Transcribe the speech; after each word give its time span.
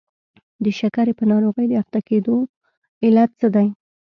د 0.63 0.65
شکرې 0.79 1.13
په 1.19 1.23
ناروغۍ 1.31 1.65
د 1.69 1.73
اخته 1.81 1.99
کېدلو 2.07 2.37
علت 3.05 3.29
څه 3.39 3.47
دی؟ 3.55 3.67